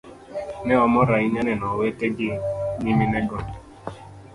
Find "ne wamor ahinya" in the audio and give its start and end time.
0.65-1.41